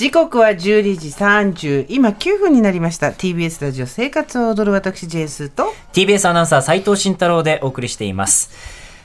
[0.00, 0.56] 時刻は12
[0.96, 3.08] 時30今9分になりました。
[3.08, 5.74] TBS ラジオ生活を踊る私ジェイスと。
[5.92, 8.50] TBS アナウンサー斉藤慎太郎でお送りしています。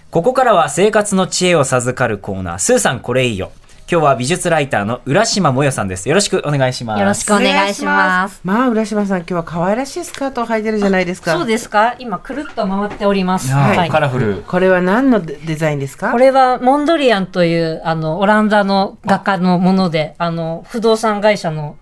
[0.09, 2.59] ここからは生活の知恵を授かるコーナー。
[2.59, 3.51] スーさんこれいいよ。
[3.87, 6.09] 今日は美術ライターの浦島もよさんです。
[6.09, 6.99] よろしくお願いします。
[6.99, 8.41] よろしくお願いします。
[8.43, 11.33] まあ浦島さん今日は可愛らしいスカートを履いてるじゃないですか。
[11.33, 11.95] そうですか？
[11.99, 13.51] 今くるっと回っております。
[13.51, 14.41] はい、カラフル。
[14.47, 16.11] これは何のデザインですか？
[16.11, 21.77] これはモンドリアンというあのオランダの画家のもので、あの不動産会社の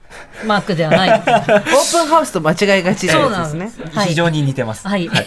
[0.45, 1.09] マークではない。
[1.19, 3.89] オープンハウスと間違いがちなやつですね。
[3.93, 4.87] はい、非常に似てます。
[4.87, 5.09] はい。
[5.09, 5.25] ね、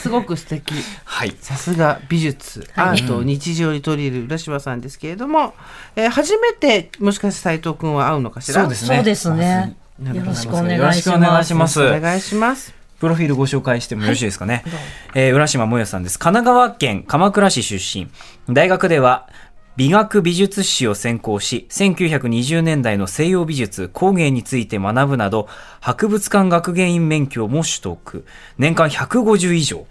[0.00, 0.74] すごく素敵。
[1.04, 1.34] はい。
[1.40, 5.54] さすが美術、アートを日常に取り入れる浦島さんですけれども、
[5.94, 8.62] えー、初めてもしかして斉藤君は会うのかしら？
[8.62, 8.96] そうですね。
[8.96, 9.76] そうですね。
[10.02, 11.10] よろしくお願いします。
[11.10, 11.82] お願いします。
[11.82, 12.74] お願いします。
[13.00, 14.62] プロフィールご紹介してもよろしいですかね？
[14.66, 14.74] はい、
[15.14, 16.18] えー、浦島もよさんです。
[16.18, 18.08] 神奈川県鎌倉市出身。
[18.48, 19.28] 大学では
[19.76, 25.48] 美学美術史を専攻し、1920年代の西洋美術、工芸について学ぶなど、
[25.80, 28.24] 博物館学芸員免許も取得。
[28.56, 29.86] 年間150以上。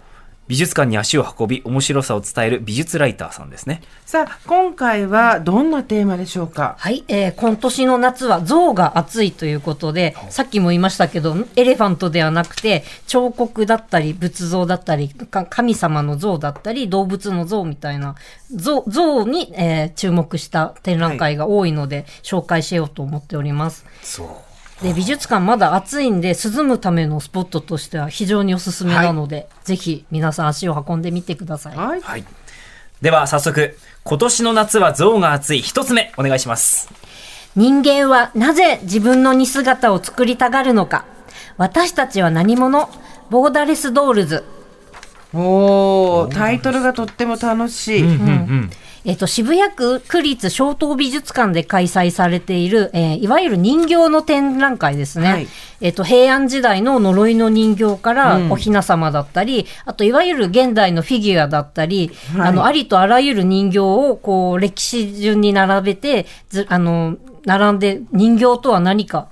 [0.48, 3.82] 美術館に足を運び、面白さを伝える美術ライターさんですね。
[4.04, 6.76] さあ、今回はどんなテーマでしょうか？
[6.78, 15.08] はい、えー、今年の夏は象が暑いということで、さっきも言いましたけど、エレファントではなくて、彫刻だったり、仏像だったり、
[15.50, 18.14] 神様の像だったり、動物の像みたいな、
[18.54, 23.84] 像像に、えー、注目した展覧会が多いので、はい、紹介しようと思っております。
[24.02, 24.28] そう。
[24.82, 31.76] で美術館まだ暑いんで涼むためのスポットとしては非常におすすめなので、はい、ぜひ皆さん足を運んでみてください。
[31.76, 32.24] はい、はい、
[33.00, 36.90] では早速今年の夏は象が暑い一つ目お願いします。
[37.56, 41.06] 人間はなぜ自分の似姿を作りたがるのか。
[41.56, 42.90] 私たちは何者？
[43.30, 44.44] ボーダレスドールズ。
[45.32, 48.02] おおタイトルがとっても楽しい。
[48.02, 48.70] うんうんうん
[49.06, 55.28] えっと、渋谷区区立小東美術館で開催されている、えー、いわゆる人形の展覧会ですね。
[55.28, 55.48] はい、
[55.80, 69.28] えっと、平安時代の呪いの人形からお雛様だったり、うん、あと、いわゆる現代のフィギュアだったり、はい、あの、ありとあらゆる人形を、こう、歴史順に並べて、ず、あの、並んで人形とは何か、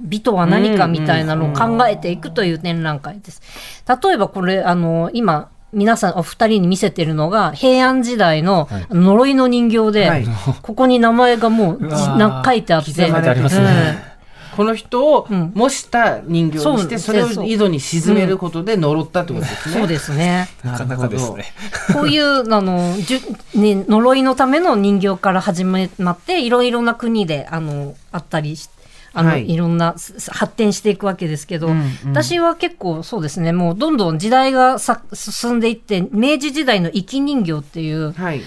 [0.00, 3.42] 美とは何かみたいなのを考えていくという展覧会です。
[3.86, 10.26] 例えばこれ、あの、今、皆さんお二人に見せてるのが平安時代の呪いの人形で、はい、
[10.62, 13.08] ここに名前がもうな書いてあって、ね。
[13.08, 19.74] うん、この人を模した人形にして、うん、それを井戸に沈めることで呪ったってことですね。
[19.74, 20.48] そうですね。
[20.64, 21.44] なかなかですね。
[21.92, 23.20] こういうあのじゅ、
[23.58, 28.77] ね、呪いのための人形から始まっていろいろな国であのあったりして。
[29.18, 29.94] あの、はい、いろんな
[30.30, 38.42] 発展していくわけですけど、うんうん、私は結構そうですね、もうどんどん時代がさ進んでいって、明治時代の生き人形っていう、はい、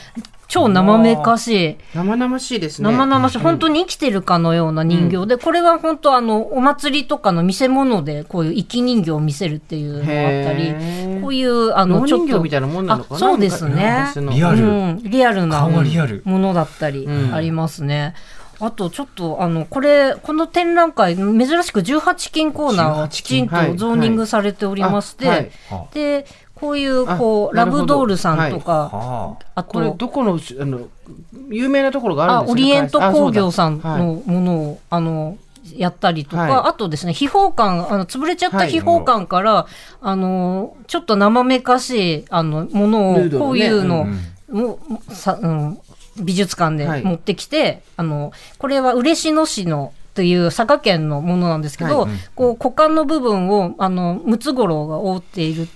[0.47, 1.77] 超生めかしい。
[1.95, 2.91] 生々しいですね。
[2.91, 3.37] 生々しい。
[3.37, 12.41] 本当に生きてるかのような人形で、うん、これは本当あの、お祭りとかの見せ物で、こういう生き人形を見せるっていうのがあったり、こういう、あの、ちょっと。
[12.41, 13.19] みたいなもんなのかな？
[13.19, 14.07] そうですね。
[14.31, 15.01] リアル、うん。
[15.03, 18.13] リアルなもリアルのだったり、ありますね。
[18.61, 29.63] あとちょっとあのこれこの展覧会珍しく18金コーナーがきちんとゾーニングされておりまして、はいはい、でこういうこうラブドールさんとか、はい、あ。
[29.63, 30.88] とこれどこのあの
[31.49, 35.39] 有名なところがあるんですかオリエント工業さんのものをあの
[35.75, 44.11] やったりとか、はい、あとですね、秘宝館、あの、潰れちゃった秘宝館から、はい、あの、ちょっと生めかしい、あの、ものを、こういうの、ね
[44.49, 44.79] うん、も
[45.09, 45.79] さ、うん、
[46.17, 55.67] 美術館で持ってきて、はい、あの、これは嬉野市のという佐賀県のものなんですけど、はい、こう股間の部分をあのムツゴロウが覆っている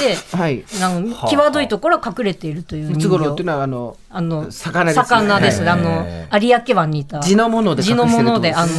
[0.00, 1.00] で、はい、あ。
[1.00, 6.06] の際どいところは隠れているというムツゴロウっていうのはあのあの魚です、ね、魚です、あの
[6.40, 7.20] 有明湾にいた。
[7.20, 8.72] 地のもので地のものであの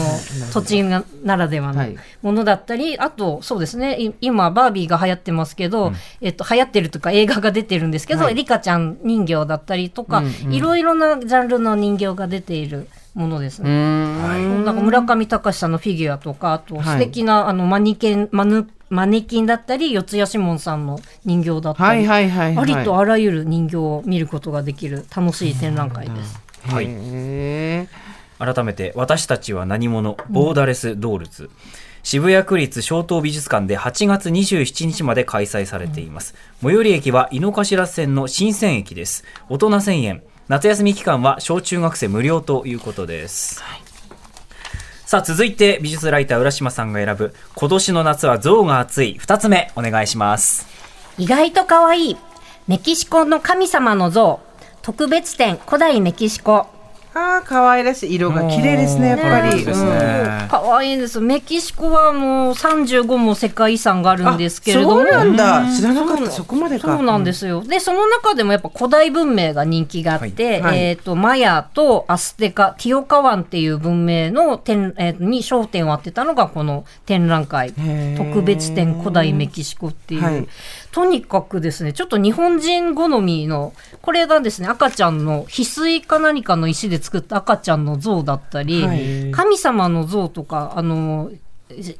[0.53, 1.85] 土地ならではの
[2.21, 12.87] ものだったり、あとそうですね今バービーが流行ってますけど、うん、えっと流行ってるとか映画が出てるんですけど、はい、リカちゃん人形だったりとか、いろいろなジャンルの人形が出ている。
[13.13, 13.69] ものですね。
[13.69, 26.39] なんか村上隆さんのフィギュアとか、あと素敵な、はい、あのマニケンマヌマネキンだったり四谷志門さんの人形だったり、はいはいはいはい、ありとあらゆる人形を見ることができる楽しい展覧会です。
[26.63, 26.87] はい。
[28.37, 31.43] 改めて私たちは何者ボーダレスドールズ。
[31.43, 31.49] うん
[32.03, 36.33] 渋谷区立小東美術館で8月27日まで開催されています。
[36.61, 39.23] 最寄り駅は井の頭線の新線駅です。
[39.49, 40.23] 大人1000円。
[40.51, 43.63] 夏休み期間は小中学生無料ということです。
[43.63, 43.81] はい、
[45.05, 50.67] さあ、続いて美術ライター浦島さんが選ぶ今年の夏は象が熱い2つ目お願いします。
[51.17, 52.17] 意外と可愛い
[52.67, 54.41] メキシコの神様の像
[54.81, 56.67] 特別展古代メキシコ
[57.13, 59.65] ああ可愛らしい色が綺麗ですねやっぱり。
[59.65, 61.19] ですね可愛いです。
[61.19, 64.95] メキシコはもう35も世界遺産があるんですけれども。
[64.95, 65.65] そうなんだ。
[65.75, 66.95] 知らなかったそこまでか。
[66.97, 67.63] そうなんですよ。
[67.63, 77.73] でその中でもやっぱ古代文明が人気があって、はいえっ、とマヤとアステカ、ティオカワンっていう文明の点、えーに焦点を当てたのがこの展覧会
[78.17, 80.23] 特別展古代メキシコっていう。
[80.23, 80.47] はい
[80.91, 89.31] とにかくですね、ちょっと日本人好みの、これがですね、赤ちゃんの翡翠か何かの石で作った赤ちゃんの像だったり、はい。
[89.31, 91.31] 神様の像とか、あの、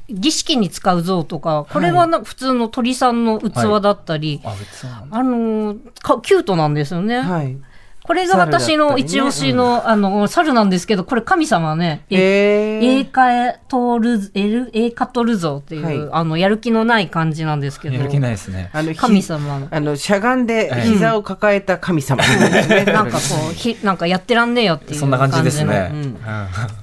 [0.10, 5.18] 儀式に使う像とか、これはな、普通の鳥さんの器だったり、あ別なんだ。
[5.18, 7.62] あのか、キュートなんですよね。
[8.02, 8.08] はい。
[8.08, 16.10] これが私の一押しの、あの、猿なんですけど、これ神様ね、ええエーーカエトル、エル、エーカトル像っていう、はい。
[16.12, 18.70] あの、やる気のない感じなんですけど、やる気ないですね。
[18.74, 19.68] あのひ神様の。
[19.70, 22.24] あのしゃがんで膝を抱えた神様。
[22.24, 22.86] ね。
[22.86, 23.22] なんかこ
[23.52, 26.00] う、ひ、なんかやってらんねえよっていうそんな感じですね、うん。
[26.00, 26.18] うん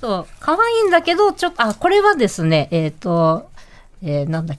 [0.00, 3.50] そう、可愛いんだけど、ちょっと、あ、これはですね、えっ、と、
[4.02, 4.58] えーなんだっ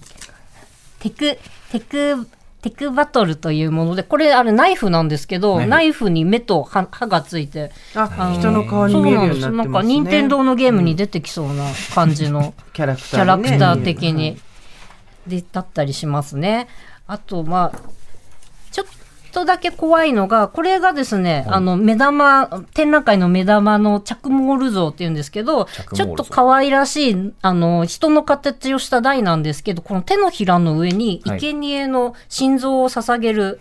[0.99, 1.09] け。
[1.09, 1.39] テク、
[1.71, 2.27] テク、
[2.61, 9.53] テクバトルというもので、これ、あれ、ナイフなんですけど、ナイフに目と歯歯がついて、あ人の顔に見えるようになってますね。
[9.53, 9.63] そうなんです。
[9.63, 11.63] なんか、任天堂のゲームに出てきそうな
[11.95, 14.37] 感じのキャラクキターにねャラクター的に、
[15.25, 16.67] で、だったりしますね。
[17.07, 17.79] あと、まあ、
[18.71, 18.87] ちょっ
[19.31, 31.39] とだけ怖いのが、これがですね、あの、目玉、展覧会の目玉のチャクモール像っていうんですけど、ちょっと可愛らしい、あの、人の形をした台なんですけど、この手のひらの上に、はい。
[31.39, 33.59] 生贄の心臓を捧げる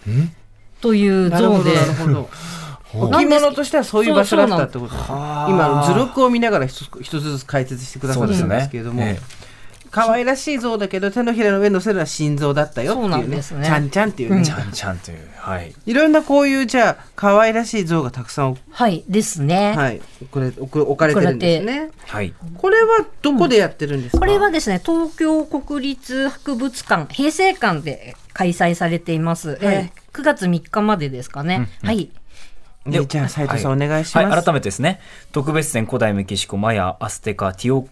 [0.80, 2.28] という像で、なるほどなるほど。
[2.94, 9.18] 置物としてはそういう場所だったってことです今図録を見ながら一つ一つずつ解説してくださってるんですけれども、え
[9.90, 13.66] 可愛らしい像だけど手のひらの上に乗せるのは心臓だったよってそうないうんねですね。
[13.66, 14.44] ちゃんちゃんっていうね、うん。
[14.44, 15.18] ちゃんちゃんという。
[15.36, 15.74] はい。
[15.86, 19.74] いろんなこういうじゃあ可愛らしい像がたくさん、はい、ですね。
[19.76, 20.00] はい、
[20.30, 21.90] これ置く置かれてるんですね。
[22.06, 22.34] はい。
[22.56, 29.58] これはどこでやってるんですか、これはですね、東京国立博物館、平成館で開催されています。
[29.60, 31.68] えー9月3日までですかね。
[31.82, 32.10] はい。
[32.86, 35.00] でじゃあ斉藤さん、お願いします、はい、改めてですね。
[35.30, 37.86] 特別展古代メキシコマヤアステカティオ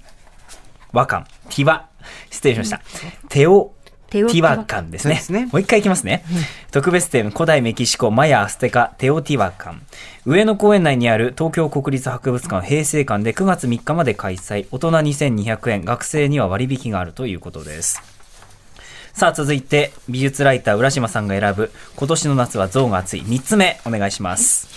[0.97, 1.89] ワカンティワ。
[2.31, 2.81] 失礼しました、
[3.29, 3.73] テオ。
[4.09, 4.65] テオティワ。
[4.65, 5.17] カンですね。
[5.17, 5.47] すね。
[5.47, 6.25] もう一回いきますね、
[6.71, 9.83] 特別展古代メキシコマヤアステカテオティワカン。
[10.25, 14.67] 上野公園内にある東京国立博物館平成館で9月3日まで開催。
[14.71, 15.85] 大人2200円。
[15.85, 18.01] 学生には割引があるということです。
[19.13, 23.23] さあ続いて美術ライター浦島さんが選ぶ今年の夏は象が熱い。
[23.23, 24.69] 3つ目お願いします。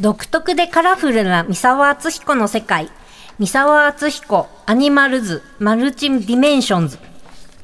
[0.00, 2.90] 独特でカラフルな三沢厚彦の世界。
[3.38, 6.98] 三沢厚彦、 Animals、Multi-Dimensions。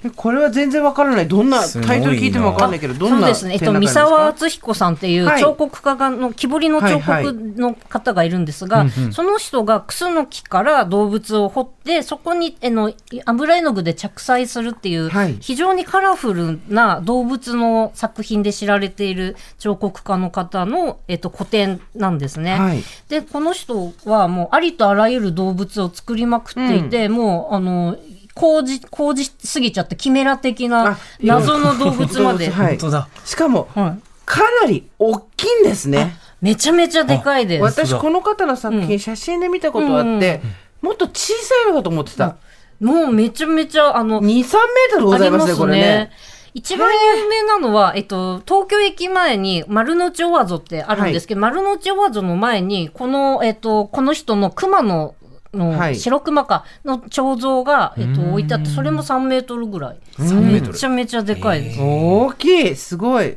[0.04, 1.28] えこれは全然わからない。
[1.28, 3.54] どんなタイトル聞いてもわかんないけどどんなそうですね。
[3.54, 5.40] えっと、三沢厚彦さんっていうはい。
[5.40, 12.92] 彫刻家がの、木彫りの彫刻の方がいるんですが、その人がクスノキから動物を彫って、そこに、えの、
[13.24, 15.36] 油絵の具で着彩するっていう、はい。
[15.40, 22.58] 非常にカラフルな動物の作品で知られている彫刻家の方の、えっと、個展なんですね。
[22.58, 22.82] はい。
[23.08, 27.96] で、この人はもうありとあらゆる動物を作りまくっていて、もう、あの、
[28.34, 32.50] 工事、工事すぎちゃって、キメラ的なあ謎の動物まで。
[32.50, 33.08] はい本当だ。
[33.24, 34.02] しかもはい。
[34.26, 36.16] かなり大きいんですね。
[36.40, 37.62] めちゃめちゃでかいです。
[37.62, 38.98] 私この方の作品、うん。
[38.98, 40.40] 写真で見たことあって、
[40.82, 42.36] もっと小さいのかと思ってた、
[42.80, 44.44] もうめちゃめちゃ、あの、23メー
[44.90, 46.10] トルございますねこれね。
[46.54, 55.16] 一番有名なのは、えっと、東京駅前に丸の内オワゾってあるんですけど、丸の内オワゾの前に、この、えっと、この人の熊の、
[55.54, 55.96] のはい。
[55.96, 59.96] 白熊かの彫像が、えっと、置いてあって、それも3メートルぐらい。
[60.18, 60.72] 3メートル。
[60.72, 61.80] めちゃめちゃでかいです。
[61.80, 62.76] 大きい。
[62.76, 63.36] すごい。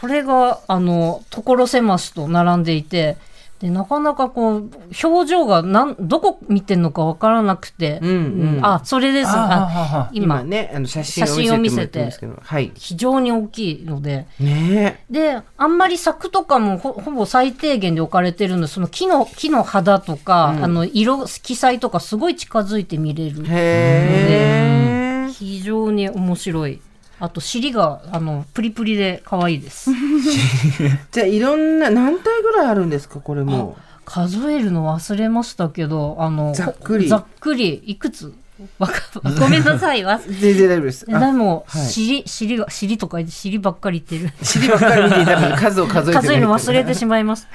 [0.00, 3.16] それが、あの、所狭しと並んでいて、
[3.60, 4.70] で、なかなかこう、
[5.02, 8.60] 表情がなん、どこ見てんのかわからなくて、うんうん。
[8.62, 9.30] あ、それです。
[9.30, 10.40] あ今。
[10.40, 12.10] 今、ねあの写真を見せて
[12.42, 12.72] はい。
[12.74, 15.04] 非常に大きいので、ね。
[15.10, 20.64] で、あんまり柵とかもほほぼ最低限で置かれてるので、その木の、木の肌とか、うん。
[20.64, 23.50] あの、色、色彩とかすごい近づいて見れるえ。
[23.50, 26.80] へえ非常に面白い。
[27.18, 29.90] あと、尻が、あの、プリプリで可愛いです。
[31.12, 33.20] じゃあいろんな何体ぐらいあるんですか？
[33.20, 38.34] これも数えるの忘れましたけど、あの、ざっくりざっくり、いくつ？
[38.78, 38.94] わか、
[39.38, 40.02] ごめんなさい。
[40.04, 44.32] わ 全然大丈夫ですであも、はい尻、尻が、尻とか尻ばっかり言ってる。
[44.42, 47.46] 尻ばっかり見ていた数を数えて数えるの忘れてしまいます。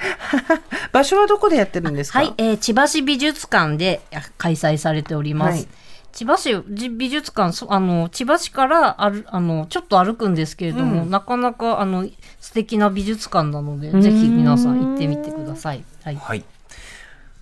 [0.92, 2.18] 場所はどこでやってるんですか？
[2.20, 5.56] はい、えー千葉市美術館であ開催されております。
[5.56, 5.68] はい
[6.12, 11.10] 千葉市じ美術館そあの千葉市からあるあのちょっと歩くんですけれども、うん。
[11.10, 12.06] なかなかあの
[12.40, 14.00] 素敵な美術館なのでん。
[14.00, 15.84] ぜひ皆さん行ってみてください。
[16.04, 16.44] はい、はい。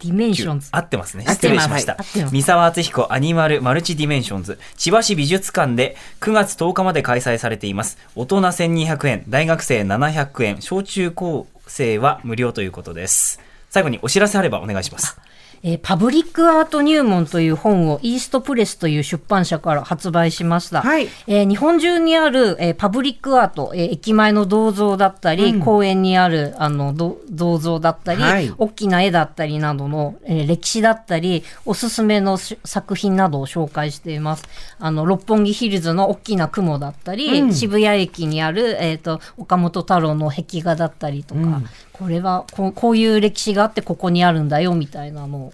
[0.00, 0.68] Dimensions。
[0.72, 1.24] 合ってますね。
[1.28, 1.96] 失礼しました
[2.30, 7.98] 三沢厚彦 Animal Multi-Dimensions 千葉市美術館で9月10日まで開催されています。
[8.14, 13.40] 大人1200円、大学生700円、小中高生は無料ということです。
[13.68, 15.16] 最後にお知らせあればお願いします。
[15.62, 20.80] えーパブリックアート入門という本をイーストプレスという出版社から発売しました。
[20.82, 21.08] はい。
[21.26, 28.52] えー日本中にある、えーパブリックアート、えー駅前の銅像だったり、公園にあるあのど銅像だったり、はい。
[28.56, 34.44] 大きな絵だったりなどの、えー歴史だったり、おすすめのし作品などを紹介しています。
[34.78, 41.60] あの、六本木ヒルズの大きな雲だったり、渋谷駅にある、えっ、と、岡本太郎の壁画だったりとか、
[41.92, 45.49] これはこう、こういう歴史があってここにあるんだよみたいなの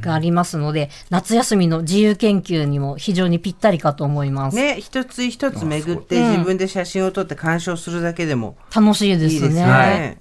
[0.00, 4.56] がありますので、夏休みの自由研究にも非常にぴったりかと思います。
[4.56, 9.34] ね、一つ一つ巡って自分で写真を撮って鑑賞するだけでも楽しいですね。
[9.34, 10.18] いいですね。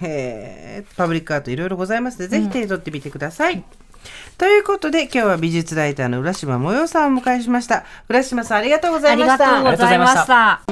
[0.00, 3.62] へえ、パブリックアートいろいろございますので、ぜひ手に取ってみてください。
[4.38, 7.84] ということで、今日は美術ライターの浦島もよさんをお迎えしました。
[8.08, 9.62] 浦島さん、ありがとうござありいました。
[9.62, 10.62] がとうございました。